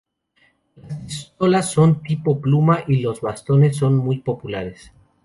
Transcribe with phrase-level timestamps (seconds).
[0.77, 4.91] Las pistolas tipo pluma y los bastones son muy populares.